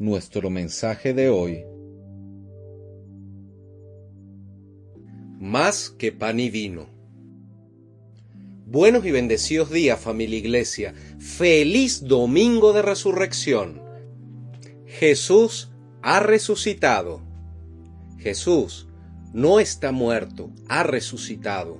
Nuestro 0.00 0.48
mensaje 0.48 1.12
de 1.12 1.28
hoy 1.28 1.62
más 5.38 5.90
que 5.90 6.10
pan 6.10 6.40
y 6.40 6.48
vino. 6.48 6.88
Buenos 8.64 9.04
y 9.04 9.10
bendecidos 9.10 9.70
días 9.70 10.00
familia 10.00 10.38
iglesia, 10.38 10.94
feliz 11.18 12.04
domingo 12.04 12.72
de 12.72 12.80
resurrección. 12.80 13.82
Jesús 14.86 15.70
ha 16.00 16.20
resucitado. 16.20 17.20
Jesús 18.16 18.88
no 19.34 19.60
está 19.60 19.92
muerto, 19.92 20.50
ha 20.70 20.82
resucitado. 20.82 21.76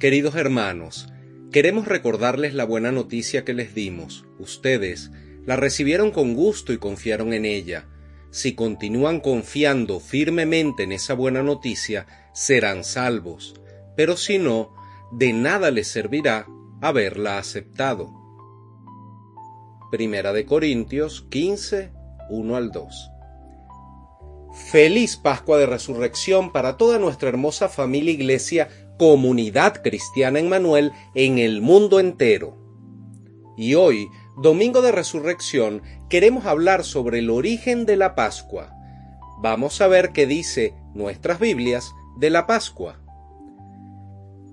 Queridos 0.00 0.34
hermanos, 0.34 1.12
queremos 1.52 1.86
recordarles 1.86 2.54
la 2.54 2.64
buena 2.64 2.90
noticia 2.90 3.44
que 3.44 3.54
les 3.54 3.72
dimos. 3.72 4.26
Ustedes 4.40 5.12
la 5.46 5.56
recibieron 5.56 6.10
con 6.10 6.34
gusto 6.34 6.72
y 6.72 6.78
confiaron 6.78 7.32
en 7.32 7.44
ella 7.44 7.86
si 8.36 8.54
continúan 8.54 9.20
confiando 9.20 9.98
firmemente 9.98 10.82
en 10.82 10.92
esa 10.92 11.14
buena 11.14 11.42
noticia, 11.42 12.06
serán 12.34 12.84
salvos, 12.84 13.54
pero 13.96 14.14
si 14.18 14.38
no, 14.38 14.74
de 15.10 15.32
nada 15.32 15.70
les 15.70 15.88
servirá 15.88 16.46
haberla 16.82 17.38
aceptado. 17.38 18.12
Primera 19.90 20.34
de 20.34 20.44
Corintios 20.44 21.26
15, 21.30 21.92
1 22.28 22.56
al 22.56 22.72
2. 22.72 23.10
Feliz 24.70 25.16
Pascua 25.16 25.56
de 25.56 25.64
Resurrección 25.64 26.52
para 26.52 26.76
toda 26.76 26.98
nuestra 26.98 27.30
hermosa 27.30 27.70
familia 27.70 28.12
iglesia, 28.12 28.68
comunidad 28.98 29.82
cristiana 29.82 30.40
en 30.40 30.50
Manuel 30.50 30.92
en 31.14 31.38
el 31.38 31.62
mundo 31.62 32.00
entero. 32.00 32.58
Y 33.56 33.76
hoy 33.76 34.08
Domingo 34.36 34.82
de 34.82 34.92
Resurrección, 34.92 35.80
queremos 36.10 36.44
hablar 36.44 36.84
sobre 36.84 37.20
el 37.20 37.30
origen 37.30 37.86
de 37.86 37.96
la 37.96 38.14
Pascua. 38.14 38.70
Vamos 39.40 39.80
a 39.80 39.86
ver 39.86 40.10
qué 40.12 40.26
dice 40.26 40.74
nuestras 40.92 41.40
Biblias 41.40 41.94
de 42.18 42.28
la 42.28 42.46
Pascua. 42.46 43.00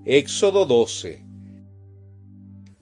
Éxodo 0.06 0.64
12. 0.64 1.22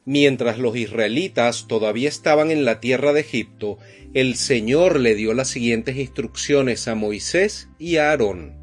Mientras 0.05 0.59
los 0.59 0.77
israelitas 0.77 1.67
todavía 1.67 2.09
estaban 2.09 2.53
en 2.53 2.65
la 2.65 2.79
tierra 2.79 3.13
de 3.13 3.23
Egipto, 3.23 3.79
el 4.15 4.37
Señor 4.37 5.01
le 5.01 5.17
dio 5.17 5.35
las 5.35 5.49
siguientes 5.49 5.97
instrucciones 5.97 6.87
a 6.87 6.95
Moisés 6.95 7.69
y 7.81 7.97
a 7.97 8.11
Aarón. 8.11 8.55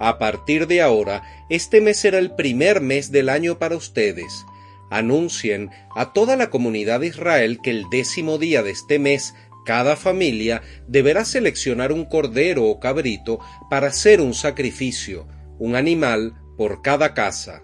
A 0.00 0.18
partir 0.18 0.66
de 0.66 0.82
ahora, 0.82 1.22
este 1.48 1.80
mes 1.80 1.96
será 1.96 2.18
el 2.18 2.34
primer 2.34 2.80
mes 2.80 3.12
del 3.12 3.28
año 3.28 3.60
para 3.60 3.76
ustedes 3.76 4.44
anuncien 4.92 5.70
a 5.96 6.12
toda 6.12 6.36
la 6.36 6.50
comunidad 6.50 7.00
de 7.00 7.08
Israel 7.08 7.58
que 7.62 7.70
el 7.70 7.84
décimo 7.90 8.38
día 8.38 8.62
de 8.62 8.70
este 8.70 8.98
mes 8.98 9.34
cada 9.64 9.96
familia 9.96 10.62
deberá 10.88 11.24
seleccionar 11.24 11.92
un 11.92 12.04
cordero 12.04 12.64
o 12.64 12.80
cabrito 12.80 13.38
para 13.70 13.88
hacer 13.88 14.20
un 14.20 14.34
sacrificio, 14.34 15.26
un 15.58 15.76
animal 15.76 16.34
por 16.56 16.82
cada 16.82 17.14
casa. 17.14 17.62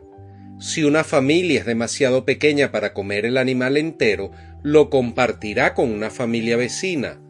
Si 0.60 0.82
una 0.82 1.04
familia 1.04 1.60
es 1.60 1.66
demasiado 1.66 2.24
pequeña 2.24 2.72
para 2.72 2.92
comer 2.92 3.26
el 3.26 3.36
animal 3.36 3.76
entero, 3.76 4.32
lo 4.62 4.90
compartirá 4.90 5.74
con 5.74 5.90
una 5.90 6.10
familia 6.10 6.56
vecina. 6.56 7.20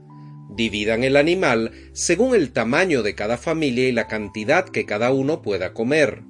Dividan 0.50 1.04
el 1.04 1.16
animal 1.16 1.72
según 1.92 2.34
el 2.34 2.52
tamaño 2.52 3.02
de 3.02 3.14
cada 3.14 3.36
familia 3.36 3.88
y 3.88 3.92
la 3.92 4.06
cantidad 4.06 4.66
que 4.66 4.86
cada 4.86 5.12
uno 5.12 5.42
pueda 5.42 5.74
comer. 5.74 6.22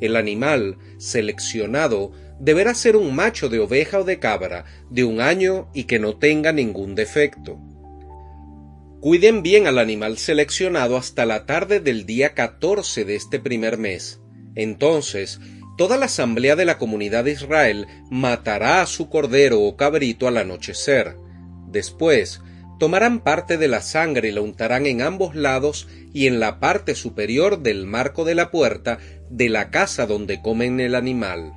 El 0.00 0.16
animal 0.16 0.78
seleccionado 0.98 2.12
deberá 2.38 2.74
ser 2.74 2.96
un 2.96 3.14
macho 3.14 3.48
de 3.48 3.60
oveja 3.60 4.00
o 4.00 4.04
de 4.04 4.18
cabra 4.18 4.64
de 4.90 5.04
un 5.04 5.20
año 5.20 5.68
y 5.74 5.84
que 5.84 5.98
no 5.98 6.16
tenga 6.16 6.52
ningún 6.52 6.94
defecto. 6.94 7.58
Cuiden 9.00 9.42
bien 9.42 9.66
al 9.66 9.78
animal 9.78 10.16
seleccionado 10.16 10.96
hasta 10.96 11.26
la 11.26 11.44
tarde 11.44 11.80
del 11.80 12.06
día 12.06 12.34
14 12.34 13.04
de 13.04 13.16
este 13.16 13.40
primer 13.40 13.76
mes. 13.76 14.20
Entonces, 14.54 15.40
toda 15.76 15.96
la 15.96 16.06
asamblea 16.06 16.54
de 16.54 16.64
la 16.64 16.78
comunidad 16.78 17.24
de 17.24 17.32
Israel 17.32 17.86
matará 18.10 18.80
a 18.80 18.86
su 18.86 19.08
cordero 19.08 19.60
o 19.62 19.76
cabrito 19.76 20.28
al 20.28 20.36
anochecer. 20.36 21.16
Después, 21.66 22.40
tomarán 22.78 23.20
parte 23.20 23.58
de 23.58 23.68
la 23.68 23.80
sangre 23.80 24.28
y 24.28 24.32
la 24.32 24.40
untarán 24.40 24.86
en 24.86 25.02
ambos 25.02 25.34
lados 25.34 25.88
y 26.12 26.26
en 26.26 26.38
la 26.38 26.60
parte 26.60 26.94
superior 26.94 27.60
del 27.60 27.86
marco 27.86 28.24
de 28.24 28.34
la 28.34 28.50
puerta 28.50 28.98
de 29.30 29.48
la 29.48 29.70
casa 29.70 30.06
donde 30.06 30.42
comen 30.42 30.78
el 30.78 30.94
animal. 30.94 31.54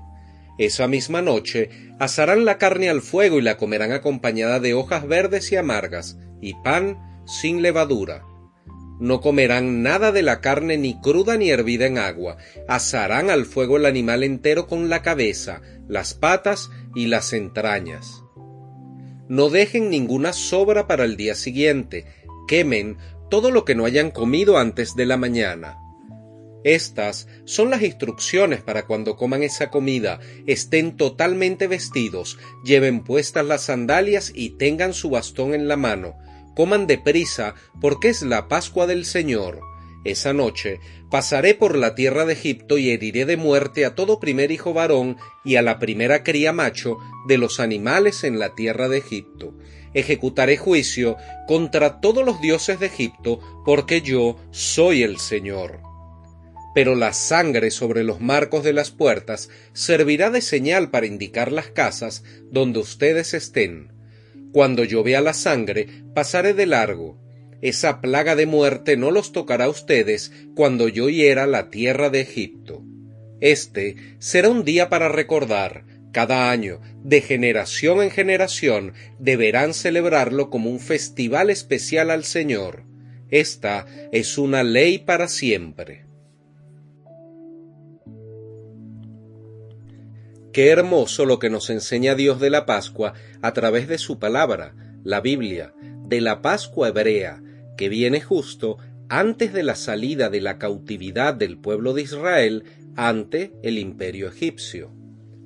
Esa 0.58 0.88
misma 0.88 1.22
noche 1.22 1.70
asarán 2.00 2.46
la 2.46 2.58
carne 2.58 2.90
al 2.90 3.02
fuego 3.02 3.40
y 3.40 3.42
la 3.42 3.58
comerán 3.58 3.92
acompañada 3.92 4.60
de 4.60 4.74
hojas 4.74 5.08
verdes 5.08 5.52
y 5.52 5.58
amargas, 5.58 6.18
y 6.42 6.54
pan 6.64 6.98
sin 7.26 7.62
levadura. 7.62 8.24
No 9.00 9.20
comerán 9.20 9.84
nada 9.84 10.14
de 10.14 10.22
la 10.22 10.40
carne 10.40 10.78
ni 10.78 11.00
cruda 11.02 11.36
ni 11.36 11.50
hervida 11.50 11.86
en 11.86 11.98
agua. 11.98 12.38
Asarán 12.68 13.30
al 13.30 13.46
fuego 13.46 13.76
el 13.76 13.86
animal 13.86 14.24
entero 14.24 14.68
con 14.68 14.90
la 14.90 15.02
cabeza, 15.02 15.62
las 15.90 16.14
patas 16.14 16.70
y 16.96 17.08
las 17.08 17.34
entrañas. 17.34 18.24
No 19.28 19.50
dejen 19.50 19.90
ninguna 19.90 20.32
sobra 20.32 20.88
para 20.88 21.04
el 21.04 21.18
día 21.18 21.36
siguiente. 21.36 22.06
Quemen 22.48 22.98
todo 23.30 23.52
lo 23.52 23.66
que 23.66 23.76
no 23.76 23.86
hayan 23.86 24.12
comido 24.12 24.58
antes 24.58 24.96
de 24.96 25.06
la 25.06 25.18
mañana. 25.18 25.78
Estas 26.66 27.28
son 27.44 27.70
las 27.70 27.84
instrucciones 27.84 28.64
para 28.64 28.88
cuando 28.88 29.16
coman 29.16 29.44
esa 29.44 29.70
comida, 29.70 30.20
estén 30.48 30.98
totalmente 30.98 31.68
vestidos, 31.68 32.40
lleven 32.64 33.04
puestas 33.04 33.46
las 33.46 33.66
sandalias 33.66 34.32
y 34.34 34.58
tengan 34.58 34.96
su 34.96 35.12
bastón 35.12 35.54
en 35.54 35.68
la 35.68 35.78
mano. 35.78 36.16
Coman 36.56 36.88
deprisa, 36.88 37.54
porque 37.80 38.10
es 38.10 38.24
la 38.24 38.48
Pascua 38.48 38.88
del 38.88 39.06
Señor. 39.06 39.60
Esa 40.06 40.34
noche 40.34 40.80
pasaré 41.12 41.54
por 41.54 41.78
la 41.78 41.94
tierra 41.94 42.26
de 42.26 42.34
Egipto 42.34 42.80
y 42.80 42.90
heriré 42.90 43.28
de 43.28 43.38
muerte 43.38 43.86
a 43.86 43.94
todo 43.94 44.20
primer 44.20 44.52
hijo 44.52 44.74
varón 44.74 45.18
y 45.44 45.58
a 45.58 45.62
la 45.62 45.78
primera 45.78 46.24
cría 46.24 46.52
macho 46.52 46.98
de 47.28 47.38
los 47.38 47.60
animales 47.60 48.24
en 48.24 48.40
la 48.40 48.56
tierra 48.56 48.90
de 48.90 48.98
Egipto. 48.98 49.54
Ejecutaré 49.94 50.58
juicio 50.58 51.16
contra 51.46 52.02
todos 52.02 52.26
los 52.26 52.42
dioses 52.42 52.80
de 52.80 52.88
Egipto, 52.88 53.40
porque 53.64 54.02
yo 54.02 54.38
soy 54.50 55.04
el 55.04 55.20
Señor 55.20 55.95
pero 56.76 56.94
la 56.94 57.14
sangre 57.14 57.72
sobre 57.72 58.04
los 58.04 58.20
marcos 58.20 58.66
de 58.66 58.74
las 58.74 58.92
puertas 58.92 59.50
servirá 59.72 60.30
de 60.30 60.42
señal 60.42 60.92
para 60.92 61.06
indicar 61.06 61.54
las 61.54 61.68
casas 61.68 62.26
donde 62.52 62.80
ustedes 62.80 63.34
estén. 63.34 63.94
Cuando 64.52 64.84
yo 64.84 65.02
vea 65.02 65.22
la 65.22 65.34
sangre, 65.34 65.88
pasaré 66.14 66.54
de 66.54 66.66
largo. 66.66 67.18
Esa 67.62 68.02
plaga 68.02 68.36
de 68.36 68.46
muerte 68.46 68.98
no 68.98 69.10
los 69.10 69.32
tocará 69.32 69.66
a 69.66 69.70
ustedes 69.70 70.34
cuando 70.54 70.90
yo 70.90 71.08
hiera 71.08 71.48
la 71.48 71.70
tierra 71.70 72.10
de 72.10 72.20
Egipto. 72.20 72.84
Este 73.40 73.96
será 74.20 74.50
un 74.50 74.66
día 74.66 74.90
para 74.90 75.08
recordar, 75.08 75.86
cada 76.12 76.52
año, 76.52 76.82
de 77.04 77.22
generación 77.22 78.02
en 78.02 78.12
generación, 78.12 78.94
deberán 79.18 79.74
celebrarlo 79.74 80.50
como 80.50 80.70
un 80.70 80.82
festival 80.82 81.50
especial 81.50 82.12
al 82.12 82.26
Señor. 82.26 82.84
Esta 83.30 83.86
es 84.12 84.38
una 84.38 84.64
ley 84.64 84.98
para 84.98 85.30
siempre. 85.30 86.05
Qué 90.56 90.70
hermoso 90.70 91.26
lo 91.26 91.38
que 91.38 91.50
nos 91.50 91.70
enseña 91.70 92.16
Dios 92.16 92.40
de 92.40 92.50
la 92.50 92.66
Pascua 92.66 93.12
a 93.42 93.52
través 93.52 93.90
de 93.90 93.98
su 93.98 94.20
palabra, 94.20 94.74
la 95.04 95.20
Biblia, 95.20 95.74
de 96.08 96.22
la 96.22 96.42
Pascua 96.42 96.88
hebrea, 96.88 97.44
que 97.76 97.90
viene 97.90 98.22
justo 98.22 98.78
antes 99.10 99.52
de 99.52 99.64
la 99.64 99.76
salida 99.76 100.30
de 100.30 100.40
la 100.40 100.58
cautividad 100.58 101.34
del 101.34 101.58
pueblo 101.58 101.94
de 101.94 102.04
Israel 102.04 102.64
ante 102.96 103.52
el 103.64 103.78
imperio 103.78 104.30
egipcio. 104.30 104.94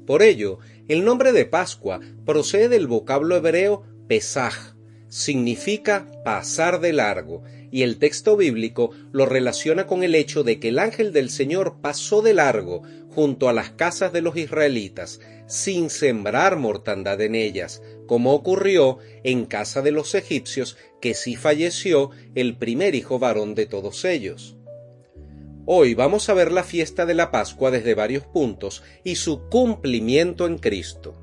Por 0.05 0.21
ello, 0.21 0.59
el 0.87 1.03
nombre 1.03 1.31
de 1.31 1.45
Pascua 1.45 1.99
procede 2.23 2.69
del 2.69 2.85
vocablo 2.85 3.35
hebreo 3.35 3.81
Pesaj, 4.07 4.75
significa 5.07 6.05
pasar 6.23 6.81
de 6.81 6.93
largo, 6.93 7.41
y 7.71 7.81
el 7.81 7.97
texto 7.97 8.37
bíblico 8.37 8.91
lo 9.11 9.25
relaciona 9.25 9.87
con 9.87 10.03
el 10.03 10.13
hecho 10.13 10.43
de 10.43 10.59
que 10.59 10.69
el 10.69 10.77
ángel 10.77 11.13
del 11.13 11.31
Señor 11.31 11.77
pasó 11.81 12.21
de 12.21 12.35
largo 12.35 12.83
junto 13.19 13.49
a 13.49 13.53
las 13.53 13.71
casas 13.71 14.13
de 14.13 14.21
los 14.21 14.37
israelitas, 14.37 15.19
sin 15.45 15.89
sembrar 15.89 16.55
mortandad 16.55 17.19
en 17.19 17.35
ellas, 17.35 17.83
como 18.07 18.33
ocurrió 18.33 18.99
en 19.25 19.45
casa 19.45 19.81
de 19.81 19.91
los 19.91 20.15
egipcios, 20.15 20.77
que 21.01 21.13
sí 21.13 21.35
falleció 21.35 22.11
el 22.33 22.55
primer 22.55 22.95
hijo 22.95 23.19
varón 23.19 23.55
de 23.55 23.65
todos 23.65 24.05
ellos. 24.05 24.55
Hoy 25.65 25.95
vamos 25.95 26.29
a 26.29 26.33
ver 26.33 26.53
la 26.53 26.63
fiesta 26.63 27.05
de 27.05 27.13
la 27.13 27.29
Pascua 27.29 27.71
desde 27.71 27.93
varios 27.93 28.25
puntos 28.25 28.83
y 29.03 29.15
su 29.15 29.49
cumplimiento 29.49 30.47
en 30.47 30.57
Cristo. 30.57 31.13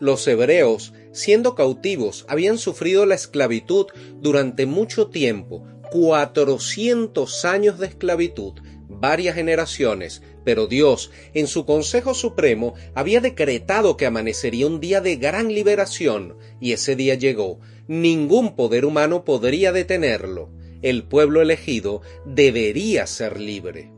Los 0.00 0.28
hebreos, 0.28 0.92
siendo 1.12 1.54
cautivos, 1.54 2.26
habían 2.28 2.58
sufrido 2.58 3.06
la 3.06 3.14
esclavitud 3.14 3.86
durante 4.20 4.66
mucho 4.66 5.06
tiempo, 5.06 5.66
cuatrocientos 5.90 7.46
años 7.46 7.78
de 7.78 7.86
esclavitud, 7.86 8.52
varias 9.00 9.34
generaciones, 9.34 10.22
pero 10.44 10.66
Dios, 10.66 11.10
en 11.34 11.46
su 11.46 11.66
Consejo 11.66 12.14
Supremo, 12.14 12.74
había 12.94 13.20
decretado 13.20 13.96
que 13.96 14.06
amanecería 14.06 14.66
un 14.66 14.80
día 14.80 15.00
de 15.00 15.16
gran 15.16 15.48
liberación, 15.48 16.36
y 16.60 16.72
ese 16.72 16.96
día 16.96 17.14
llegó. 17.14 17.60
Ningún 17.88 18.56
poder 18.56 18.84
humano 18.84 19.24
podría 19.24 19.72
detenerlo. 19.72 20.50
El 20.82 21.04
pueblo 21.04 21.42
elegido 21.42 22.02
debería 22.24 23.06
ser 23.06 23.40
libre. 23.40 23.92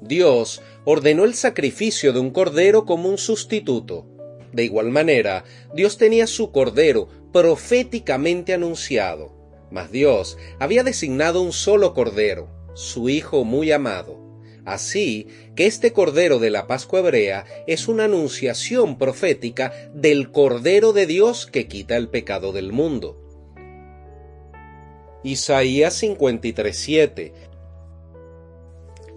Dios 0.00 0.62
ordenó 0.84 1.24
el 1.24 1.34
sacrificio 1.34 2.12
de 2.12 2.20
un 2.20 2.30
cordero 2.30 2.84
como 2.84 3.08
un 3.08 3.18
sustituto. 3.18 4.06
De 4.52 4.64
igual 4.64 4.90
manera, 4.90 5.44
Dios 5.74 5.98
tenía 5.98 6.26
su 6.26 6.52
cordero 6.52 7.08
proféticamente 7.32 8.54
anunciado, 8.54 9.36
mas 9.70 9.90
Dios 9.90 10.38
había 10.58 10.82
designado 10.82 11.42
un 11.42 11.52
solo 11.52 11.92
cordero, 11.92 12.48
su 12.76 13.08
Hijo 13.08 13.44
muy 13.44 13.72
amado. 13.72 14.20
Así 14.66 15.28
que 15.54 15.66
este 15.66 15.92
Cordero 15.92 16.38
de 16.38 16.50
la 16.50 16.66
Pascua 16.66 16.98
Hebrea 16.98 17.46
es 17.66 17.88
una 17.88 18.04
anunciación 18.04 18.98
profética 18.98 19.72
del 19.94 20.30
Cordero 20.30 20.92
de 20.92 21.06
Dios 21.06 21.46
que 21.46 21.68
quita 21.68 21.96
el 21.96 22.08
pecado 22.08 22.52
del 22.52 22.72
mundo. 22.72 23.16
Isaías 25.24 26.02
53:7 26.02 27.32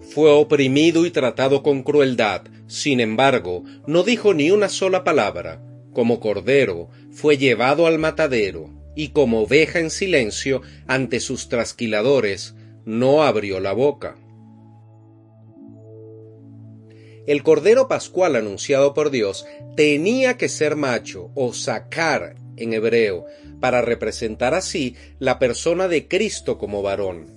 Fue 0.02 0.32
oprimido 0.32 1.06
y 1.06 1.12
tratado 1.12 1.62
con 1.62 1.84
crueldad, 1.84 2.44
sin 2.68 3.00
embargo, 3.00 3.64
no 3.88 4.04
dijo 4.04 4.34
ni 4.34 4.52
una 4.52 4.70
sola 4.70 5.04
palabra. 5.04 5.62
Como 5.94 6.20
cordero, 6.20 6.90
fue 7.12 7.38
llevado 7.38 7.88
al 7.88 8.00
matadero, 8.00 8.70
y 8.96 9.10
como 9.10 9.42
oveja 9.42 9.80
en 9.80 9.90
silencio 9.90 10.62
ante 10.88 11.20
sus 11.20 11.50
trasquiladores, 11.50 12.56
no 12.86 13.24
abrió 13.24 13.60
la 13.60 13.74
boca. 13.74 14.18
El 17.28 17.44
Cordero 17.44 17.88
Pascual 17.88 18.36
anunciado 18.36 18.94
por 18.94 19.12
Dios 19.12 19.46
tenía 19.76 20.38
que 20.38 20.50
ser 20.50 20.76
macho 20.76 21.30
o 21.36 21.54
sacar 21.54 22.36
en 22.58 22.74
hebreo, 22.74 23.26
para 23.60 23.82
representar 23.82 24.54
así 24.54 24.96
la 25.20 25.40
persona 25.40 25.88
de 25.88 26.08
Cristo 26.08 26.58
como 26.58 26.82
varón. 26.82 27.28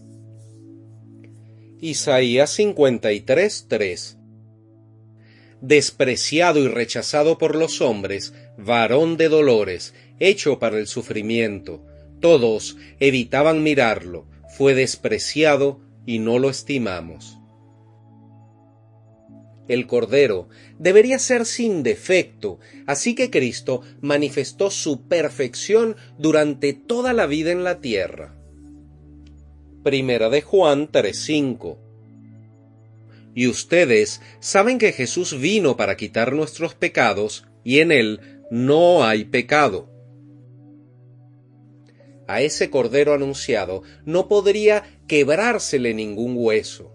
Isaías 1.80 2.58
53:3 2.58 4.18
Despreciado 5.60 6.60
y 6.60 6.68
rechazado 6.68 7.38
por 7.38 7.54
los 7.54 7.80
hombres, 7.80 8.34
varón 8.56 9.16
de 9.16 9.28
dolores, 9.28 9.94
hecho 10.18 10.58
para 10.58 10.78
el 10.78 10.86
sufrimiento, 10.86 11.84
todos 12.20 12.76
evitaban 12.98 13.62
mirarlo, 13.62 14.26
fue 14.52 14.74
despreciado 14.74 15.80
y 16.04 16.18
no 16.18 16.38
lo 16.38 16.50
estimamos. 16.50 17.38
El 19.66 19.86
Cordero 19.86 20.48
debería 20.78 21.18
ser 21.18 21.46
sin 21.46 21.82
defecto, 21.82 22.58
así 22.86 23.14
que 23.14 23.30
Cristo 23.30 23.80
manifestó 24.00 24.70
su 24.70 25.06
perfección 25.08 25.96
durante 26.18 26.74
toda 26.74 27.12
la 27.14 27.26
vida 27.26 27.52
en 27.52 27.64
la 27.64 27.80
tierra. 27.80 28.36
Primera 29.82 30.28
de 30.28 30.42
Juan 30.42 30.90
3:5 30.90 31.78
Y 33.34 33.46
ustedes 33.46 34.20
saben 34.40 34.78
que 34.78 34.92
Jesús 34.92 35.40
vino 35.40 35.76
para 35.76 35.96
quitar 35.96 36.34
nuestros 36.34 36.74
pecados, 36.74 37.46
y 37.64 37.78
en 37.78 37.92
él 37.92 38.20
no 38.50 39.04
hay 39.04 39.24
pecado 39.24 39.91
a 42.26 42.40
ese 42.40 42.70
cordero 42.70 43.14
anunciado 43.14 43.82
no 44.04 44.28
podría 44.28 44.84
quebrársele 45.06 45.94
ningún 45.94 46.34
hueso. 46.36 46.92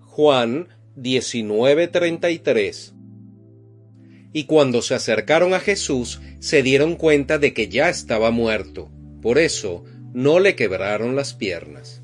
Juan 0.00 0.68
19:33 0.96 2.94
Y 4.32 4.44
cuando 4.44 4.82
se 4.82 4.94
acercaron 4.94 5.54
a 5.54 5.60
Jesús, 5.60 6.20
se 6.40 6.62
dieron 6.62 6.96
cuenta 6.96 7.38
de 7.38 7.54
que 7.54 7.68
ya 7.68 7.88
estaba 7.88 8.30
muerto. 8.30 8.90
Por 9.22 9.38
eso 9.38 9.84
no 10.12 10.40
le 10.40 10.56
quebraron 10.56 11.14
las 11.16 11.34
piernas. 11.34 11.97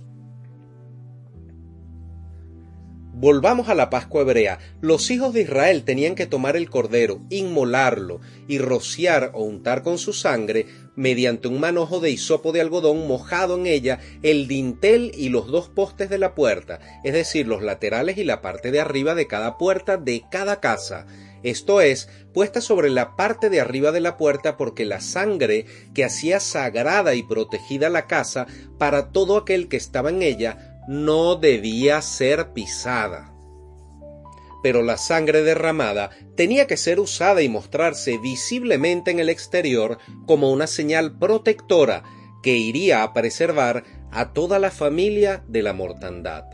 Volvamos 3.24 3.70
a 3.70 3.74
la 3.74 3.88
Pascua 3.88 4.20
hebrea. 4.20 4.58
Los 4.82 5.10
hijos 5.10 5.32
de 5.32 5.40
Israel 5.40 5.84
tenían 5.84 6.14
que 6.14 6.26
tomar 6.26 6.58
el 6.58 6.68
cordero, 6.68 7.22
inmolarlo 7.30 8.20
y 8.48 8.58
rociar 8.58 9.30
o 9.32 9.44
untar 9.44 9.82
con 9.82 9.96
su 9.96 10.12
sangre 10.12 10.66
mediante 10.94 11.48
un 11.48 11.58
manojo 11.58 12.00
de 12.00 12.10
hisopo 12.10 12.52
de 12.52 12.60
algodón 12.60 13.08
mojado 13.08 13.56
en 13.56 13.66
ella 13.66 13.98
el 14.22 14.46
dintel 14.46 15.10
y 15.16 15.30
los 15.30 15.46
dos 15.46 15.70
postes 15.70 16.10
de 16.10 16.18
la 16.18 16.34
puerta, 16.34 16.80
es 17.02 17.14
decir, 17.14 17.48
los 17.48 17.62
laterales 17.62 18.18
y 18.18 18.24
la 18.24 18.42
parte 18.42 18.70
de 18.70 18.80
arriba 18.80 19.14
de 19.14 19.26
cada 19.26 19.56
puerta 19.56 19.96
de 19.96 20.24
cada 20.30 20.60
casa. 20.60 21.06
Esto 21.42 21.80
es, 21.80 22.08
puesta 22.34 22.60
sobre 22.60 22.90
la 22.90 23.16
parte 23.16 23.48
de 23.48 23.60
arriba 23.60 23.90
de 23.90 24.00
la 24.00 24.18
puerta 24.18 24.58
porque 24.58 24.84
la 24.84 25.00
sangre 25.00 25.64
que 25.94 26.04
hacía 26.04 26.40
sagrada 26.40 27.14
y 27.14 27.22
protegida 27.22 27.88
la 27.88 28.06
casa 28.06 28.46
para 28.78 29.12
todo 29.12 29.38
aquel 29.38 29.68
que 29.68 29.76
estaba 29.76 30.10
en 30.10 30.22
ella 30.22 30.73
no 30.88 31.36
debía 31.36 32.02
ser 32.02 32.52
pisada. 32.52 33.32
Pero 34.62 34.82
la 34.82 34.96
sangre 34.96 35.42
derramada 35.42 36.10
tenía 36.36 36.66
que 36.66 36.76
ser 36.76 37.00
usada 37.00 37.42
y 37.42 37.48
mostrarse 37.48 38.18
visiblemente 38.18 39.10
en 39.10 39.20
el 39.20 39.28
exterior 39.28 39.98
como 40.26 40.50
una 40.50 40.66
señal 40.66 41.18
protectora 41.18 42.02
que 42.42 42.56
iría 42.56 43.02
a 43.02 43.12
preservar 43.12 43.84
a 44.10 44.32
toda 44.32 44.58
la 44.58 44.70
familia 44.70 45.44
de 45.48 45.62
la 45.62 45.72
mortandad. 45.72 46.44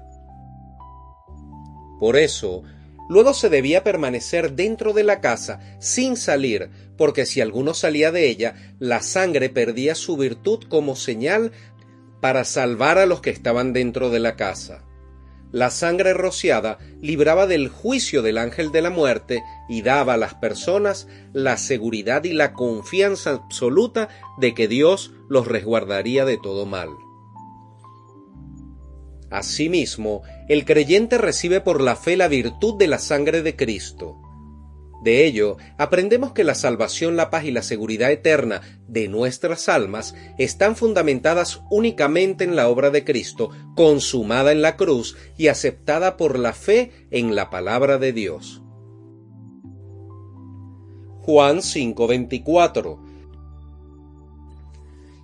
Por 1.99 2.17
eso, 2.17 2.63
luego 3.09 3.35
se 3.35 3.49
debía 3.51 3.85
permanecer 3.85 4.53
dentro 4.53 4.93
de 4.93 5.05
la 5.05 5.21
casa 5.21 5.61
sin 5.81 6.17
salir, 6.17 6.71
porque 6.97 7.27
si 7.27 7.41
alguno 7.41 7.75
salía 7.75 8.11
de 8.13 8.29
ella, 8.29 8.55
la 8.79 9.03
sangre 9.03 9.51
perdía 9.51 9.95
su 9.95 10.17
virtud 10.17 10.65
como 10.69 10.97
señal 10.97 11.53
para 12.21 12.45
salvar 12.45 12.99
a 12.99 13.07
los 13.07 13.21
que 13.21 13.31
estaban 13.31 13.73
dentro 13.73 14.11
de 14.11 14.21
la 14.21 14.37
casa. 14.37 14.85
La 15.53 15.71
sangre 15.71 16.15
rociada 16.15 16.79
libraba 17.01 17.47
del 17.47 17.69
juicio 17.69 18.23
del 18.23 18.39
ángel 18.39 18.71
de 18.71 18.83
la 18.83 18.91
muerte 18.91 19.43
y 19.69 19.83
daba 19.83 20.15
a 20.15 20.17
las 20.17 20.35
personas 20.35 21.09
la 21.33 21.57
seguridad 21.57 22.23
y 22.25 22.33
la 22.33 22.53
confianza 22.53 23.31
absoluta 23.31 24.09
de 24.39 24.55
que 24.55 24.69
Dios 24.69 25.13
los 25.29 25.49
resguardaría 25.49 26.25
de 26.25 26.39
todo 26.39 26.67
mal. 26.67 26.91
Asimismo, 29.31 30.23
el 30.49 30.65
creyente 30.65 31.19
recibe 31.19 31.61
por 31.61 31.81
la 31.81 31.97
fe 31.97 32.17
la 32.17 32.29
virtud 32.29 32.77
de 32.79 32.89
la 32.89 32.99
sangre 32.99 33.43
de 33.43 33.57
Cristo, 33.57 34.21
de 35.03 35.25
ello, 35.25 35.57
aprendemos 35.79 36.33
que 36.33 36.45
la 36.45 36.55
salvación, 36.55 37.17
la 37.17 37.31
paz 37.31 37.45
y 37.45 37.51
la 37.51 37.63
seguridad 37.63 38.11
eterna 38.11 38.61
de 38.87 39.09
nuestras 39.09 39.69
almas 39.69 40.15
están 40.37 40.77
fundamentadas 40.77 41.63
únicamente 41.71 42.45
en 42.45 42.55
la 42.55 42.69
obra 42.69 42.91
de 42.91 43.05
Cristo, 43.05 43.51
consumada 43.75 44.53
en 44.53 44.61
la 44.61 44.77
cruz 44.77 45.17
y 45.39 45.49
aceptada 45.49 46.17
por 46.19 46.39
la 46.39 46.53
fe 46.53 46.93
en 47.11 47.35
la 47.35 47.49
palabra 47.49 47.97
de 47.97 48.13
Dios. 48.13 48.63
Juan 51.23 51.63
5:24 51.63 52.99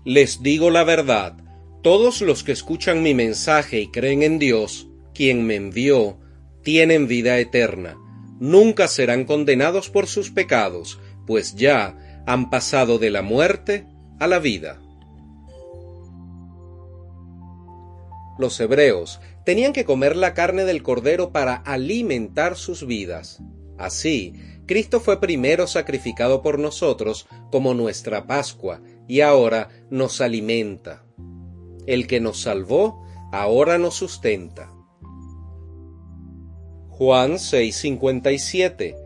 Les 0.05 0.43
digo 0.43 0.71
la 0.71 0.85
verdad, 0.85 1.37
todos 1.83 2.23
los 2.23 2.45
que 2.45 2.53
escuchan 2.53 3.03
mi 3.03 3.13
mensaje 3.13 3.81
y 3.81 3.89
creen 3.89 4.23
en 4.23 4.39
Dios, 4.39 4.89
quien 5.13 5.47
me 5.47 5.57
envió, 5.57 6.19
tienen 6.63 7.07
vida 7.07 7.39
eterna 7.39 7.99
nunca 8.41 8.89
serán 8.89 9.25
condenados 9.25 9.91
por 9.91 10.07
sus 10.07 10.31
pecados, 10.31 10.99
pues 11.27 11.55
ya 11.55 12.23
han 12.27 12.51
pasado 12.51 12.99
de 12.99 13.11
la 13.11 13.23
muerte 13.23 13.87
a 14.19 14.27
la 14.27 14.39
vida. 14.39 14.81
Los 18.39 18.61
hebreos 18.61 19.21
tenían 19.45 19.73
que 19.73 19.85
comer 19.85 20.17
la 20.17 20.35
carne 20.35 20.65
del 20.65 20.83
cordero 20.83 21.33
para 21.33 21.55
alimentar 21.55 22.57
sus 22.57 22.87
vidas. 22.87 23.41
Así, 23.79 24.35
Cristo 24.67 25.01
fue 25.01 25.21
primero 25.21 25.67
sacrificado 25.67 26.43
por 26.43 26.59
nosotros 26.59 27.27
como 27.51 27.73
nuestra 27.73 28.27
Pascua 28.27 28.81
y 29.07 29.21
ahora 29.21 29.69
nos 29.91 30.21
alimenta. 30.21 31.05
El 31.87 32.07
que 32.07 32.21
nos 32.21 32.41
salvó 32.41 33.03
ahora 33.33 33.79
nos 33.79 33.95
sustenta. 33.95 34.76
Juan 36.99 37.35
6:57 37.35 38.97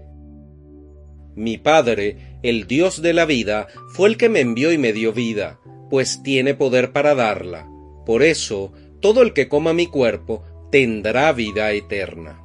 Mi 1.35 1.59
Padre 1.59 2.31
el 2.43 2.67
Dios 2.67 3.03
de 3.03 3.13
la 3.13 3.27
vida, 3.27 3.67
fue 3.89 4.09
el 4.09 4.17
que 4.17 4.29
me 4.29 4.41
envió 4.41 4.73
y 4.73 4.79
me 4.79 4.93
dio 4.93 5.13
vida, 5.13 5.61
pues 5.91 6.23
tiene 6.23 6.55
poder 6.55 6.93
para 6.93 7.15
darla. 7.15 7.69
Por 8.07 8.23
eso, 8.23 8.73
todo 9.01 9.23
el 9.23 9.35
que 9.35 9.49
coma 9.49 9.73
mi 9.73 9.87
cuerpo 9.87 10.43
tendrá 10.71 11.33
vida 11.33 11.71
eterna. 11.73 12.41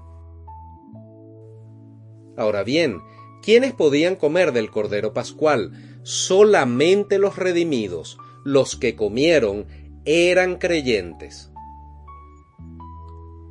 Ahora 2.36 2.64
bien, 2.64 3.00
¿quiénes 3.42 3.74
podían 3.74 4.16
comer 4.16 4.52
del 4.52 4.70
Cordero 4.70 5.14
Pascual? 5.14 5.72
Solamente 6.04 7.18
los 7.18 7.38
redimidos, 7.38 8.18
los 8.44 8.75
que 8.75 8.96
comieron 8.96 9.68
eran 10.04 10.58
creyentes. 10.58 11.52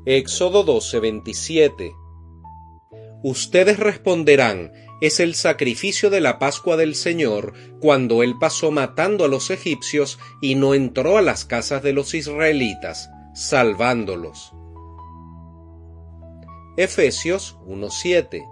Éxodo 0.06 0.66
12:27 0.66 1.94
Ustedes 3.22 3.78
responderán, 3.78 4.70
es 5.00 5.18
el 5.18 5.34
sacrificio 5.34 6.10
de 6.10 6.20
la 6.20 6.38
Pascua 6.38 6.76
del 6.76 6.94
Señor, 6.94 7.54
cuando 7.80 8.22
Él 8.22 8.34
pasó 8.38 8.70
matando 8.70 9.24
a 9.24 9.28
los 9.28 9.48
egipcios 9.48 10.18
y 10.42 10.56
no 10.56 10.74
entró 10.74 11.16
a 11.16 11.22
las 11.22 11.46
casas 11.46 11.82
de 11.82 11.94
los 11.94 12.12
israelitas, 12.12 13.08
salvándolos. 13.34 14.52
Efesios 16.76 17.56
1:7 17.66 18.44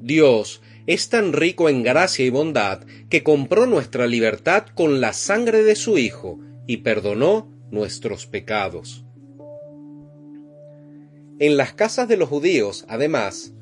Dios 0.00 0.60
es 0.88 1.08
tan 1.08 1.32
rico 1.32 1.68
en 1.68 1.84
gracia 1.84 2.24
y 2.24 2.30
bondad 2.30 2.84
que 3.08 3.22
compró 3.22 3.66
nuestra 3.66 4.08
libertad 4.08 4.66
con 4.74 5.00
la 5.00 5.12
sangre 5.12 5.62
de 5.62 5.76
su 5.76 5.98
Hijo 5.98 6.40
y 6.66 6.78
perdonó 6.78 7.48
nuestros 7.70 8.26
pecados. 8.26 9.01
En 11.42 11.56
las 11.56 11.72
casas 11.72 12.06
de 12.06 12.16
los 12.16 12.28
judíos, 12.28 12.84
además, 12.86 13.52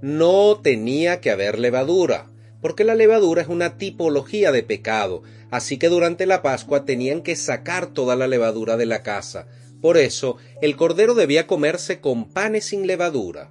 no 0.00 0.60
tenía 0.62 1.20
que 1.20 1.32
haber 1.32 1.58
levadura, 1.58 2.30
porque 2.60 2.84
la 2.84 2.94
levadura 2.94 3.42
es 3.42 3.48
una 3.48 3.76
tipología 3.76 4.52
de 4.52 4.62
pecado, 4.62 5.24
así 5.50 5.76
que 5.76 5.88
durante 5.88 6.26
la 6.26 6.42
Pascua 6.42 6.84
tenían 6.84 7.22
que 7.22 7.34
sacar 7.34 7.88
toda 7.88 8.14
la 8.14 8.28
levadura 8.28 8.76
de 8.76 8.86
la 8.86 9.02
casa. 9.02 9.48
Por 9.80 9.96
eso, 9.96 10.36
el 10.62 10.76
cordero 10.76 11.14
debía 11.14 11.48
comerse 11.48 11.98
con 11.98 12.30
panes 12.30 12.66
sin 12.66 12.86
levadura. 12.86 13.50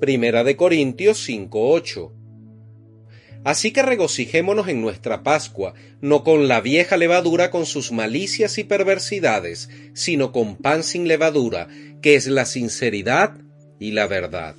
Primera 0.00 0.42
de 0.42 0.56
Corintios 0.56 1.24
5:8 1.24 2.15
Así 3.46 3.70
que 3.70 3.82
regocijémonos 3.82 4.66
en 4.66 4.80
nuestra 4.80 5.22
Pascua, 5.22 5.72
no 6.00 6.24
con 6.24 6.48
la 6.48 6.60
vieja 6.60 6.96
levadura 6.96 7.52
con 7.52 7.64
sus 7.64 7.92
malicias 7.92 8.58
y 8.58 8.64
perversidades, 8.64 9.70
sino 9.94 10.32
con 10.32 10.56
pan 10.56 10.82
sin 10.82 11.06
levadura, 11.06 11.68
que 12.02 12.16
es 12.16 12.26
la 12.26 12.44
sinceridad 12.44 13.38
y 13.78 13.92
la 13.92 14.08
verdad. 14.08 14.56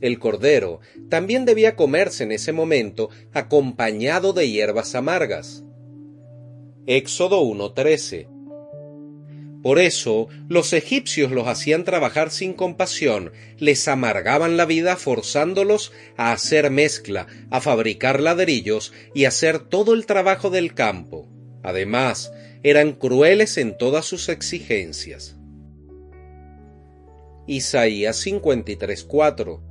El 0.00 0.20
cordero 0.20 0.78
también 1.08 1.44
debía 1.44 1.74
comerse 1.74 2.22
en 2.22 2.30
ese 2.30 2.52
momento 2.52 3.10
acompañado 3.32 4.32
de 4.32 4.48
hierbas 4.48 4.94
amargas. 4.94 5.64
Éxodo 6.86 7.42
1.13 7.42 8.35
por 9.66 9.80
eso 9.80 10.28
los 10.48 10.72
egipcios 10.72 11.32
los 11.32 11.48
hacían 11.48 11.82
trabajar 11.82 12.30
sin 12.30 12.52
compasión, 12.52 13.32
les 13.58 13.88
amargaban 13.88 14.56
la 14.56 14.64
vida 14.64 14.94
forzándolos 14.94 15.90
a 16.16 16.30
hacer 16.30 16.70
mezcla, 16.70 17.26
a 17.50 17.60
fabricar 17.60 18.20
ladrillos 18.20 18.92
y 19.12 19.24
hacer 19.24 19.58
todo 19.58 19.94
el 19.94 20.06
trabajo 20.06 20.50
del 20.50 20.72
campo. 20.72 21.28
Además, 21.64 22.32
eran 22.62 22.92
crueles 22.92 23.58
en 23.58 23.76
todas 23.76 24.04
sus 24.04 24.28
exigencias. 24.28 25.36
Isaías 27.48 28.24
53:4 28.24 29.62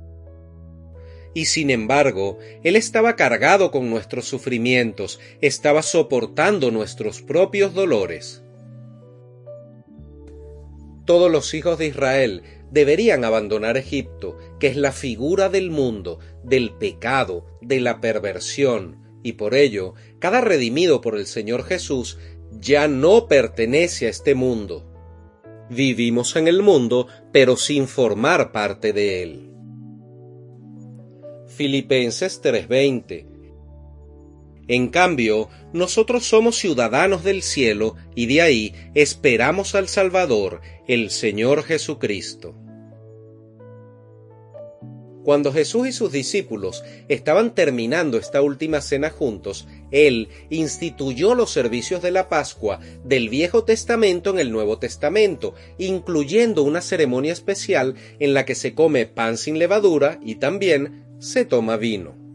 y 1.32 1.46
sin 1.46 1.70
embargo, 1.70 2.38
Él 2.64 2.76
estaba 2.76 3.16
cargado 3.16 3.70
con 3.70 3.88
nuestros 3.88 4.26
sufrimientos, 4.26 5.20
estaba 5.40 5.80
soportando 5.80 6.70
nuestros 6.70 7.22
propios 7.22 7.72
dolores 7.72 8.42
todos 11.06 11.30
los 11.30 11.54
hijos 11.54 11.78
de 11.78 11.86
Israel 11.86 12.42
deberían 12.70 13.24
abandonar 13.24 13.76
Egipto, 13.76 14.36
que 14.60 14.66
es 14.66 14.76
la 14.76 14.92
figura 14.92 15.48
del 15.48 15.70
mundo, 15.70 16.18
del 16.42 16.74
pecado, 16.74 17.46
de 17.62 17.80
la 17.80 18.00
perversión, 18.00 19.02
y 19.22 19.32
por 19.32 19.54
ello, 19.54 19.94
cada 20.18 20.40
redimido 20.40 21.00
por 21.00 21.16
el 21.16 21.26
Señor 21.26 21.64
Jesús 21.64 22.18
ya 22.52 22.88
no 22.88 23.26
pertenece 23.26 24.06
a 24.06 24.10
este 24.10 24.34
mundo. 24.34 24.92
Vivimos 25.70 26.36
en 26.36 26.46
el 26.46 26.62
mundo, 26.62 27.08
pero 27.32 27.56
sin 27.56 27.88
formar 27.88 28.52
parte 28.52 28.92
de 28.92 29.22
él. 29.22 29.50
Filipenses 31.48 32.40
3:20 32.42 33.35
en 34.68 34.88
cambio, 34.88 35.48
nosotros 35.72 36.24
somos 36.26 36.56
ciudadanos 36.56 37.22
del 37.22 37.42
cielo 37.42 37.94
y 38.14 38.26
de 38.26 38.42
ahí 38.42 38.74
esperamos 38.94 39.74
al 39.74 39.88
Salvador, 39.88 40.60
el 40.88 41.10
Señor 41.10 41.62
Jesucristo. 41.62 42.54
Cuando 45.22 45.52
Jesús 45.52 45.88
y 45.88 45.92
sus 45.92 46.12
discípulos 46.12 46.84
estaban 47.08 47.52
terminando 47.52 48.16
esta 48.16 48.42
última 48.42 48.80
cena 48.80 49.10
juntos, 49.10 49.66
Él 49.90 50.28
instituyó 50.50 51.34
los 51.34 51.50
servicios 51.50 52.00
de 52.00 52.12
la 52.12 52.28
Pascua 52.28 52.78
del 53.04 53.28
Viejo 53.28 53.64
Testamento 53.64 54.30
en 54.30 54.38
el 54.38 54.52
Nuevo 54.52 54.78
Testamento, 54.78 55.54
incluyendo 55.78 56.62
una 56.62 56.80
ceremonia 56.80 57.32
especial 57.32 57.96
en 58.20 58.34
la 58.34 58.44
que 58.44 58.54
se 58.54 58.74
come 58.74 59.06
pan 59.06 59.36
sin 59.36 59.58
levadura 59.58 60.20
y 60.22 60.36
también 60.36 61.04
se 61.18 61.44
toma 61.44 61.76
vino. 61.76 62.25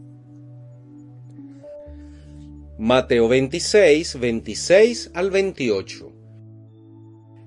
Mateo 2.84 3.28
26, 3.28 4.18
26 4.18 5.12
al 5.14 5.30
28. 5.30 6.12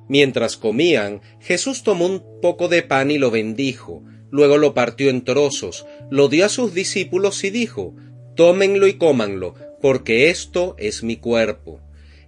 Mientras 0.08 0.56
comían, 0.56 1.20
Jesús 1.42 1.84
tomó 1.84 2.06
un 2.06 2.24
poco 2.42 2.70
de 2.70 2.84
pan 2.84 3.12
y 3.12 3.18
lo 3.18 3.32
bendijo, 3.32 4.02
luego 4.32 4.58
lo 4.58 4.74
partió 4.74 5.10
en 5.10 5.26
trozos, 5.26 5.86
lo 6.10 6.30
dio 6.30 6.46
a 6.46 6.50
sus 6.50 6.74
discípulos 6.74 7.44
y 7.44 7.50
dijo, 7.50 7.94
Tómenlo 8.38 8.88
y 8.88 8.94
cómanlo, 8.94 9.56
porque 9.82 10.30
esto 10.30 10.74
es 10.80 11.04
mi 11.04 11.18
cuerpo. 11.18 11.82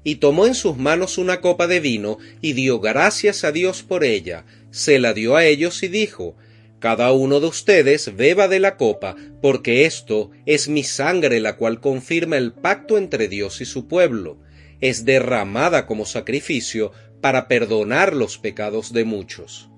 Y 0.03 0.15
tomó 0.15 0.45
en 0.45 0.53
sus 0.53 0.75
manos 0.75 1.17
una 1.17 1.39
copa 1.39 1.67
de 1.67 1.79
vino 1.79 2.17
y 2.41 2.51
dio 2.51 2.81
gracias 2.81 3.45
a 3.45 3.53
Dios 3.53 3.83
por 3.83 4.03
ella, 4.03 4.43
se 4.69 4.99
la 4.99 5.13
dio 5.13 5.37
a 5.37 5.45
ellos 5.45 5.81
y 5.81 5.87
dijo, 5.87 6.35
cada 6.79 7.11
uno 7.11 7.39
de 7.39 7.47
ustedes 7.47 8.15
beba 8.15 8.47
de 8.47 8.59
la 8.59 8.77
copa, 8.77 9.15
porque 9.41 9.85
esto 9.85 10.31
es 10.45 10.67
mi 10.67 10.83
sangre 10.83 11.39
la 11.39 11.57
cual 11.57 11.79
confirma 11.79 12.37
el 12.37 12.53
pacto 12.53 12.97
entre 12.97 13.27
Dios 13.27 13.61
y 13.61 13.65
su 13.65 13.87
pueblo. 13.87 14.37
Es 14.79 15.05
derramada 15.05 15.87
como 15.87 16.05
sacrificio 16.05 16.91
para 17.19 17.47
perdonar 17.47 18.15
los 18.15 18.37
pecados 18.37 18.93
de 18.93 19.05
muchos. 19.05 19.69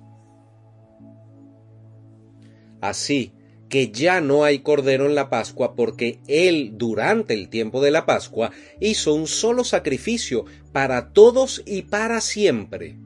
Así 2.82 3.34
que 3.70 3.91
ya 3.91 4.20
no 4.20 4.44
hay 4.44 4.60
cordero 4.60 5.06
en 5.06 5.15
la 5.15 5.29
Pascua 5.29 5.75
porque 5.75 6.20
Él 6.27 6.74
durante 6.74 7.34
el 7.34 7.50
tiempo 7.50 7.82
de 7.82 7.91
la 7.91 8.06
Pascua 8.06 8.51
hizo 8.82 9.13
un 9.13 9.27
solo 9.27 9.63
sacrificio 9.63 10.46
para 10.74 11.13
todos 11.13 11.62
y 11.65 11.84
para 11.84 12.20
siempre. 12.20 12.98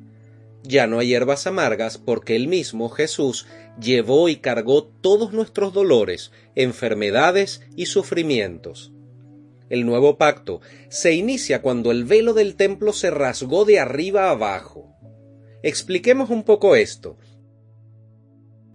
Ya 0.64 0.88
no 0.88 1.00
hay 1.00 1.10
hierbas 1.10 1.46
amargas 1.46 1.98
porque 1.98 2.36
Él 2.36 2.48
mismo, 2.48 2.90
Jesús, 2.90 3.46
llevó 3.80 4.30
y 4.30 4.38
cargó 4.38 4.86
todos 4.86 5.34
nuestros 5.34 5.74
dolores, 5.74 6.32
enfermedades 6.56 7.62
y 7.76 7.88
sufrimientos. 7.88 8.94
El 9.70 9.86
nuevo 9.86 10.18
pacto 10.18 10.62
se 10.90 11.14
inicia 11.14 11.62
cuando 11.62 11.92
el 11.92 12.06
velo 12.06 12.34
del 12.34 12.56
templo 12.56 12.94
se 12.94 13.12
rasgó 13.12 13.66
de 13.66 13.80
arriba 13.80 14.30
abajo. 14.30 14.96
Expliquemos 15.64 16.30
un 16.30 16.44
poco 16.44 16.76
esto. 16.76 17.18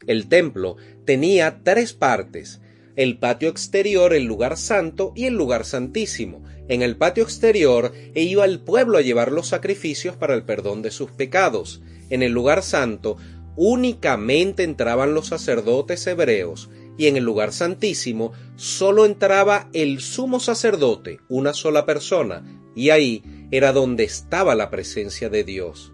El 0.06 0.28
templo 0.28 0.76
tenía 1.04 1.60
tres 1.62 1.92
partes, 1.92 2.60
el 2.98 3.16
patio 3.16 3.48
exterior, 3.48 4.12
el 4.12 4.24
lugar 4.24 4.56
santo 4.56 5.12
y 5.14 5.26
el 5.26 5.34
lugar 5.34 5.64
santísimo. 5.64 6.42
En 6.66 6.82
el 6.82 6.96
patio 6.96 7.22
exterior 7.22 7.92
iba 8.12 8.44
el 8.44 8.58
pueblo 8.58 8.98
a 8.98 9.02
llevar 9.02 9.30
los 9.30 9.46
sacrificios 9.46 10.16
para 10.16 10.34
el 10.34 10.42
perdón 10.42 10.82
de 10.82 10.90
sus 10.90 11.12
pecados. 11.12 11.80
En 12.10 12.24
el 12.24 12.32
lugar 12.32 12.64
santo 12.64 13.16
únicamente 13.54 14.64
entraban 14.64 15.14
los 15.14 15.28
sacerdotes 15.28 16.04
hebreos 16.08 16.70
y 16.96 17.06
en 17.06 17.16
el 17.16 17.22
lugar 17.22 17.52
santísimo 17.52 18.32
solo 18.56 19.06
entraba 19.06 19.68
el 19.72 20.00
sumo 20.00 20.40
sacerdote, 20.40 21.20
una 21.28 21.52
sola 21.52 21.86
persona, 21.86 22.42
y 22.74 22.90
ahí 22.90 23.22
era 23.52 23.72
donde 23.72 24.02
estaba 24.02 24.56
la 24.56 24.70
presencia 24.70 25.28
de 25.28 25.44
Dios. 25.44 25.92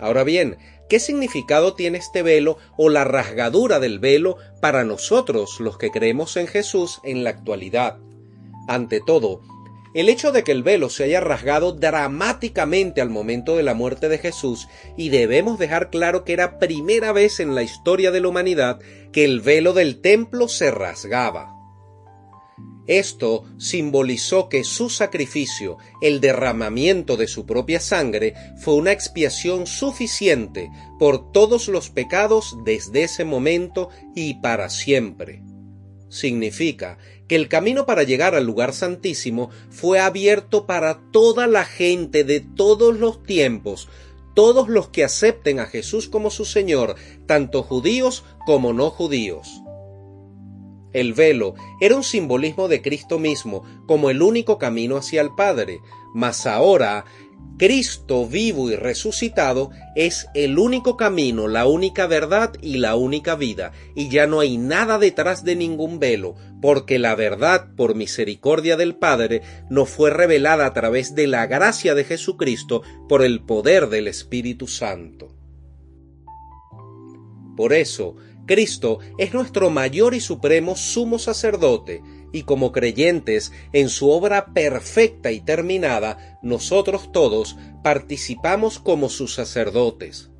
Ahora 0.00 0.24
bien, 0.24 0.56
¿qué 0.90 0.98
significado 0.98 1.74
tiene 1.74 1.98
este 1.98 2.22
velo 2.22 2.58
o 2.76 2.90
la 2.90 3.04
rasgadura 3.04 3.78
del 3.78 4.00
velo 4.00 4.36
para 4.60 4.84
nosotros 4.84 5.60
los 5.60 5.78
que 5.78 5.90
creemos 5.90 6.36
en 6.36 6.48
Jesús 6.48 7.00
en 7.04 7.24
la 7.24 7.30
actualidad? 7.30 7.98
Ante 8.68 9.00
todo, 9.00 9.40
El 9.92 10.08
hecho 10.08 10.30
de 10.30 10.44
que 10.44 10.52
el 10.52 10.62
velo 10.62 10.88
se 10.88 11.02
haya 11.02 11.20
rasgado 11.20 11.72
dramáticamente 11.72 13.00
al 13.00 13.10
momento 13.10 13.56
de 13.56 13.64
la 13.64 13.74
muerte 13.74 14.08
de 14.08 14.18
Jesús, 14.18 14.68
y 14.96 15.08
debemos 15.08 15.58
dejar 15.58 15.90
claro 15.90 16.24
que 16.24 16.32
era 16.32 16.60
primera 16.60 17.10
vez 17.10 17.40
en 17.40 17.56
la 17.56 17.64
historia 17.64 18.12
de 18.12 18.20
la 18.20 18.28
humanidad 18.28 18.78
que 19.10 19.24
el 19.24 19.40
velo 19.40 19.72
del 19.72 20.00
templo 20.00 20.46
se 20.46 20.70
rasgaba. 20.70 21.59
Esto 22.90 23.44
simbolizó 23.56 24.48
que 24.48 24.64
su 24.64 24.90
sacrificio, 24.90 25.78
el 26.02 26.20
derramamiento 26.20 27.16
de 27.16 27.28
su 27.28 27.46
propia 27.46 27.78
sangre, 27.78 28.34
fue 28.58 28.74
una 28.74 28.90
expiación 28.90 29.68
suficiente 29.68 30.72
por 30.98 31.30
todos 31.30 31.68
los 31.68 31.88
pecados 31.88 32.56
desde 32.64 33.04
ese 33.04 33.24
momento 33.24 33.90
y 34.16 34.40
para 34.40 34.68
siempre. 34.70 35.40
Significa 36.08 36.98
que 37.28 37.36
el 37.36 37.46
camino 37.46 37.86
para 37.86 38.02
llegar 38.02 38.34
al 38.34 38.44
lugar 38.44 38.72
santísimo 38.72 39.50
fue 39.70 40.00
abierto 40.00 40.66
para 40.66 41.00
toda 41.12 41.46
la 41.46 41.64
gente 41.64 42.24
de 42.24 42.40
todos 42.40 42.98
los 42.98 43.22
tiempos, 43.22 43.88
todos 44.34 44.68
los 44.68 44.88
que 44.88 45.04
acepten 45.04 45.60
a 45.60 45.66
Jesús 45.66 46.08
como 46.08 46.28
su 46.28 46.44
Señor, 46.44 46.96
tanto 47.26 47.62
judíos 47.62 48.24
como 48.46 48.72
no 48.72 48.90
judíos. 48.90 49.62
El 50.92 51.14
velo 51.14 51.54
era 51.80 51.96
un 51.96 52.04
simbolismo 52.04 52.68
de 52.68 52.82
Cristo 52.82 53.18
mismo 53.18 53.64
como 53.86 54.10
el 54.10 54.22
único 54.22 54.58
camino 54.58 54.96
hacia 54.96 55.20
el 55.20 55.34
Padre, 55.34 55.80
mas 56.14 56.46
ahora 56.46 57.04
Cristo 57.60 58.26
vivo 58.26 58.70
y 58.70 58.76
resucitado 58.76 59.70
es 59.94 60.28
el 60.32 60.58
único 60.58 60.96
camino, 60.96 61.46
la 61.46 61.66
única 61.66 62.06
verdad 62.06 62.54
y 62.62 62.78
la 62.78 62.96
única 62.96 63.34
vida, 63.34 63.72
y 63.94 64.08
ya 64.08 64.26
no 64.26 64.40
hay 64.40 64.56
nada 64.56 64.98
detrás 64.98 65.44
de 65.44 65.56
ningún 65.56 65.98
velo, 65.98 66.36
porque 66.62 66.98
la 66.98 67.14
verdad, 67.14 67.74
por 67.76 67.94
misericordia 67.94 68.78
del 68.78 68.96
Padre, 68.96 69.42
nos 69.68 69.90
fue 69.90 70.08
revelada 70.08 70.64
a 70.64 70.72
través 70.72 71.14
de 71.14 71.26
la 71.26 71.46
gracia 71.46 71.94
de 71.94 72.04
Jesucristo 72.04 72.80
por 73.10 73.22
el 73.22 73.42
poder 73.42 73.90
del 73.90 74.08
Espíritu 74.08 74.66
Santo. 74.66 75.36
Por 77.58 77.74
eso, 77.74 78.16
Cristo 78.50 78.98
es 79.16 79.32
nuestro 79.32 79.70
mayor 79.70 80.12
y 80.12 80.18
supremo 80.18 80.74
sumo 80.74 81.20
sacerdote, 81.20 82.02
y 82.32 82.42
como 82.42 82.72
creyentes 82.72 83.52
en 83.72 83.88
su 83.88 84.10
obra 84.10 84.46
perfecta 84.52 85.30
y 85.30 85.40
terminada, 85.40 86.40
nosotros 86.42 87.12
todos 87.12 87.56
participamos 87.84 88.80
como 88.80 89.08
sus 89.08 89.34
sacerdotes. 89.34 90.32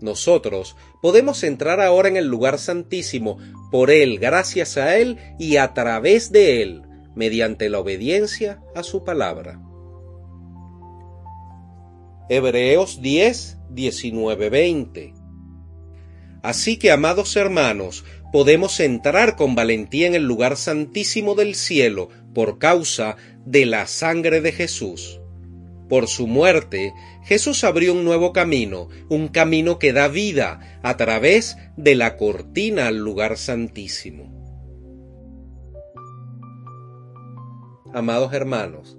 Nosotros 0.00 0.76
podemos 1.02 1.44
entrar 1.44 1.82
ahora 1.82 2.08
en 2.08 2.16
el 2.16 2.24
lugar 2.24 2.58
santísimo 2.58 3.36
por 3.70 3.90
Él, 3.90 4.18
gracias 4.18 4.78
a 4.78 4.96
Él 4.96 5.18
y 5.38 5.58
a 5.58 5.74
través 5.74 6.32
de 6.32 6.62
Él, 6.62 6.84
mediante 7.14 7.68
la 7.68 7.80
obediencia 7.80 8.62
a 8.74 8.82
su 8.82 9.04
palabra. 9.04 9.60
Hebreos 12.30 13.02
10, 13.02 13.58
19, 13.68 14.48
20. 14.48 15.25
Así 16.46 16.76
que, 16.76 16.92
amados 16.92 17.34
hermanos, 17.34 18.04
podemos 18.30 18.78
entrar 18.78 19.34
con 19.34 19.56
valentía 19.56 20.06
en 20.06 20.14
el 20.14 20.22
lugar 20.22 20.56
santísimo 20.56 21.34
del 21.34 21.56
cielo 21.56 22.08
por 22.34 22.58
causa 22.58 23.16
de 23.44 23.66
la 23.66 23.88
sangre 23.88 24.40
de 24.40 24.52
Jesús. 24.52 25.20
Por 25.88 26.06
su 26.06 26.28
muerte, 26.28 26.92
Jesús 27.24 27.64
abrió 27.64 27.94
un 27.94 28.04
nuevo 28.04 28.32
camino, 28.32 28.86
un 29.08 29.26
camino 29.26 29.80
que 29.80 29.92
da 29.92 30.06
vida 30.06 30.78
a 30.84 30.96
través 30.96 31.56
de 31.76 31.96
la 31.96 32.16
cortina 32.16 32.86
al 32.86 32.98
lugar 32.98 33.38
santísimo. 33.38 34.32
Amados 37.92 38.32
hermanos, 38.32 38.96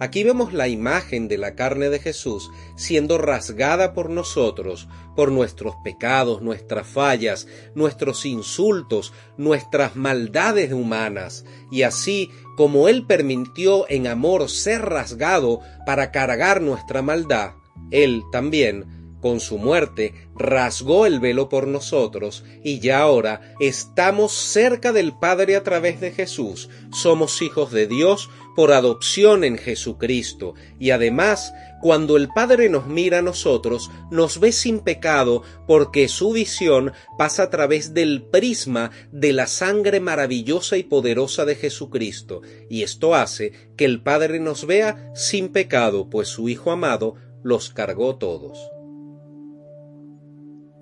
Aquí 0.00 0.22
vemos 0.22 0.52
la 0.52 0.68
imagen 0.68 1.26
de 1.26 1.38
la 1.38 1.54
carne 1.54 1.90
de 1.90 1.98
Jesús 1.98 2.50
siendo 2.76 3.18
rasgada 3.18 3.94
por 3.94 4.10
nosotros, 4.10 4.88
por 5.16 5.32
nuestros 5.32 5.74
pecados, 5.82 6.40
nuestras 6.40 6.86
fallas, 6.86 7.48
nuestros 7.74 8.24
insultos, 8.24 9.12
nuestras 9.36 9.96
maldades 9.96 10.72
humanas, 10.72 11.44
y 11.70 11.82
así 11.82 12.30
como 12.56 12.88
Él 12.88 13.06
permitió 13.06 13.88
en 13.88 14.06
amor 14.06 14.48
ser 14.48 14.82
rasgado 14.82 15.60
para 15.84 16.12
cargar 16.12 16.60
nuestra 16.60 17.02
maldad, 17.02 17.52
Él 17.90 18.22
también 18.30 18.97
con 19.20 19.40
su 19.40 19.58
muerte 19.58 20.14
rasgó 20.36 21.06
el 21.06 21.20
velo 21.20 21.48
por 21.48 21.66
nosotros 21.66 22.44
y 22.62 22.80
ya 22.80 23.00
ahora 23.00 23.54
estamos 23.60 24.32
cerca 24.32 24.92
del 24.92 25.16
Padre 25.18 25.56
a 25.56 25.64
través 25.64 26.00
de 26.00 26.12
Jesús. 26.12 26.68
Somos 26.92 27.42
hijos 27.42 27.72
de 27.72 27.86
Dios 27.86 28.30
por 28.54 28.72
adopción 28.72 29.44
en 29.44 29.58
Jesucristo 29.58 30.54
y 30.78 30.90
además 30.90 31.52
cuando 31.80 32.16
el 32.16 32.28
Padre 32.28 32.68
nos 32.68 32.86
mira 32.86 33.18
a 33.18 33.22
nosotros, 33.22 33.90
nos 34.10 34.40
ve 34.40 34.50
sin 34.52 34.80
pecado 34.80 35.42
porque 35.66 36.08
su 36.08 36.32
visión 36.32 36.92
pasa 37.16 37.44
a 37.44 37.50
través 37.50 37.94
del 37.94 38.22
prisma 38.22 38.90
de 39.12 39.32
la 39.32 39.46
sangre 39.46 40.00
maravillosa 40.00 40.76
y 40.76 40.82
poderosa 40.82 41.44
de 41.44 41.54
Jesucristo, 41.54 42.42
y 42.68 42.82
esto 42.82 43.14
hace 43.14 43.52
que 43.76 43.84
el 43.84 44.02
Padre 44.02 44.40
nos 44.40 44.66
vea 44.66 45.12
sin 45.14 45.50
pecado, 45.50 46.10
pues 46.10 46.28
su 46.28 46.48
Hijo 46.48 46.72
amado 46.72 47.14
los 47.44 47.70
cargó 47.70 48.16
todos. 48.16 48.58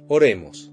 Oremos. 0.09 0.73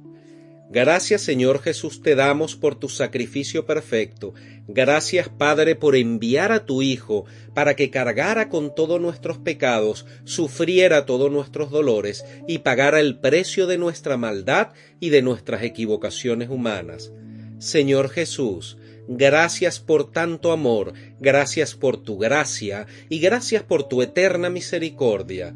Gracias 0.69 1.22
Señor 1.22 1.62
Jesús 1.62 2.02
te 2.02 2.15
damos 2.15 2.56
por 2.56 2.76
tu 2.76 2.89
sacrificio 2.89 3.65
perfecto. 3.65 4.34
Gracias 4.67 5.30
Padre 5.30 5.76
por 5.76 5.96
enviar 5.96 6.52
a 6.52 6.65
tu 6.65 6.82
Hijo 6.82 7.26
para 7.54 7.76
que 7.76 7.91
cargara 7.91 8.50
con 8.50 8.74
todos 8.74 9.00
nuestros 9.00 9.38
pecados, 9.38 10.08
sufriera 10.24 11.06
todos 11.06 11.32
nuestros 11.32 11.69
dolores 11.69 12.26
y 12.48 12.60
pagara 12.60 13.00
el 13.00 13.19
precio 13.19 13.67
de 13.67 13.78
nuestra 13.78 14.17
maldad 14.17 14.69
y 15.00 15.10
de 15.10 15.22
nuestras 15.22 15.62
equivocaciones 15.62 16.50
humanas. 16.50 17.12
Señor 17.60 18.10
Jesús, 18.10 18.78
Gracias 19.08 19.82
por 19.82 20.12
tanto 20.12 20.54
amor, 20.54 20.93
gracias 21.19 21.76
por 21.76 22.02
tu 22.02 22.17
gracia 22.17 22.88
y 23.10 23.19
gracias 23.19 23.62
por 23.62 23.84
tu 23.84 24.02
eterna 24.02 24.50
misericordia. 24.50 25.54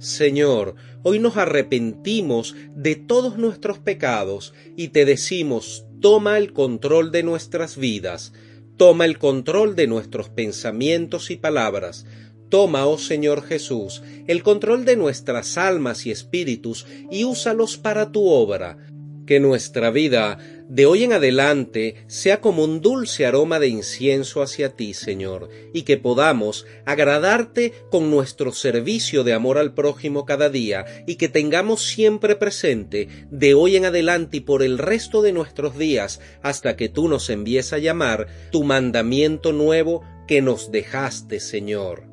Señor, 0.00 0.76
hoy 1.02 1.18
nos 1.18 1.36
arrepentimos 1.36 2.56
de 2.74 2.96
todos 2.96 3.36
nuestros 3.36 3.78
pecados 3.78 4.54
y 4.74 4.88
te 4.88 5.04
decimos, 5.04 5.84
toma 6.00 6.38
el 6.38 6.54
control 6.54 7.12
de 7.12 7.22
nuestras 7.22 7.76
vidas, 7.76 8.32
toma 8.78 9.04
el 9.04 9.18
control 9.18 9.76
de 9.76 9.86
nuestros 9.86 10.30
pensamientos 10.30 11.30
y 11.30 11.36
palabras, 11.36 12.06
Toma, 12.48 12.86
oh 12.86 12.96
Señor 12.96 13.42
Jesús, 13.42 14.02
el 14.26 14.42
control 14.42 14.86
de 14.86 14.96
nuestras 14.96 15.58
almas 15.58 16.06
y 16.06 16.10
espíritus 16.10 16.86
y 17.10 17.24
úsalos 17.24 17.76
para 17.76 18.10
tu 18.10 18.26
obra. 18.26 18.78
Que 19.24 19.38
nuestra 19.38 19.90
vida 19.92 20.38
de 20.70 20.86
hoy 20.86 21.02
en 21.02 21.12
adelante 21.12 21.96
sea 22.06 22.40
como 22.40 22.62
un 22.62 22.80
dulce 22.80 23.26
aroma 23.26 23.58
de 23.58 23.66
incienso 23.66 24.40
hacia 24.40 24.76
ti, 24.76 24.94
Señor, 24.94 25.48
y 25.74 25.82
que 25.82 25.96
podamos 25.96 26.64
agradarte 26.86 27.72
con 27.90 28.08
nuestro 28.08 28.52
servicio 28.52 29.24
de 29.24 29.32
amor 29.32 29.58
al 29.58 29.74
prójimo 29.74 30.24
cada 30.24 30.48
día, 30.48 30.86
y 31.08 31.16
que 31.16 31.28
tengamos 31.28 31.82
siempre 31.82 32.36
presente, 32.36 33.08
de 33.32 33.54
hoy 33.54 33.74
en 33.74 33.84
adelante 33.84 34.36
y 34.36 34.40
por 34.40 34.62
el 34.62 34.78
resto 34.78 35.22
de 35.22 35.32
nuestros 35.32 35.76
días, 35.76 36.20
hasta 36.40 36.76
que 36.76 36.88
tú 36.88 37.08
nos 37.08 37.30
envíes 37.30 37.72
a 37.72 37.78
llamar, 37.78 38.28
tu 38.52 38.62
mandamiento 38.62 39.52
nuevo 39.52 40.04
que 40.28 40.40
nos 40.40 40.70
dejaste, 40.70 41.40
Señor. 41.40 42.04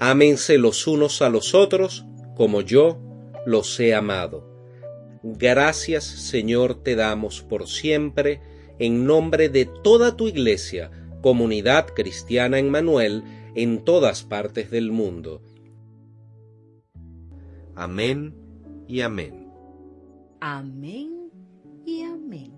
Ámense 0.00 0.58
los 0.58 0.88
unos 0.88 1.22
a 1.22 1.28
los 1.28 1.54
otros, 1.54 2.04
como 2.34 2.60
yo 2.60 2.98
los 3.46 3.78
he 3.78 3.94
amado. 3.94 4.47
Gracias 5.36 6.04
Señor 6.04 6.82
te 6.82 6.96
damos 6.96 7.42
por 7.42 7.68
siempre, 7.68 8.40
en 8.78 9.04
nombre 9.04 9.48
de 9.48 9.66
toda 9.66 10.16
tu 10.16 10.28
iglesia, 10.28 10.90
comunidad 11.20 11.88
cristiana 11.94 12.58
en 12.58 12.70
Manuel, 12.70 13.24
en 13.54 13.84
todas 13.84 14.22
partes 14.22 14.70
del 14.70 14.90
mundo. 14.92 15.42
Amén 17.74 18.34
y 18.86 19.02
amén. 19.02 19.48
Amén 20.40 21.30
y 21.84 22.02
amén. 22.02 22.57